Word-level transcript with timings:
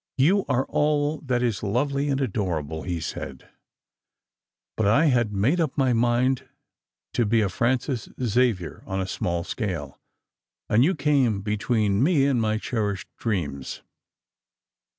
"You 0.26 0.46
are 0.48 0.64
all 0.70 1.18
that 1.20 1.42
is 1.42 1.62
lovely 1.62 2.08
and 2.08 2.18
adorable," 2.18 2.84
he 2.84 2.98
said; 2.98 3.50
"but 4.74 4.86
I 4.86 5.04
had 5.12 5.34
made 5.34 5.60
up 5.60 5.76
my 5.76 5.92
mind 5.92 6.48
to 7.12 7.26
be 7.26 7.42
a 7.42 7.50
Francis 7.50 8.08
Xavier 8.22 8.82
on 8.86 9.02
a 9.02 9.06
small 9.06 9.44
scale, 9.44 10.00
and 10.70 10.82
you 10.82 10.94
came 10.94 11.42
between 11.42 12.02
me 12.02 12.24
and 12.24 12.40
my 12.40 12.56
cherished 12.56 13.14
dreams." 13.18 13.82